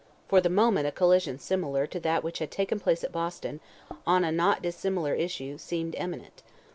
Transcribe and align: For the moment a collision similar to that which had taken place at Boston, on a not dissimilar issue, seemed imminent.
For 0.29 0.41
the 0.41 0.49
moment 0.49 0.87
a 0.87 0.91
collision 0.91 1.37
similar 1.37 1.85
to 1.85 1.99
that 1.99 2.23
which 2.23 2.39
had 2.39 2.49
taken 2.49 2.79
place 2.79 3.03
at 3.03 3.11
Boston, 3.11 3.59
on 4.07 4.23
a 4.23 4.31
not 4.31 4.63
dissimilar 4.63 5.13
issue, 5.13 5.59
seemed 5.59 5.93
imminent. 5.93 6.41